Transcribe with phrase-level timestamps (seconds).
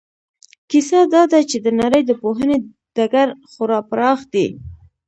[0.69, 2.57] کیسه دا ده چې د نړۍ د پوهنې
[2.95, 4.47] ډګر خورا پراخ دی.